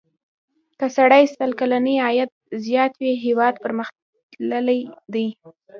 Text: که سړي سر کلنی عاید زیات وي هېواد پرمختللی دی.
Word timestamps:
که 0.79 0.87
سړي 0.97 1.23
سر 1.35 1.49
کلنی 1.59 1.95
عاید 2.05 2.31
زیات 2.65 2.93
وي 3.01 3.13
هېواد 3.25 3.53
پرمختللی 3.63 4.79
دی. 5.13 5.27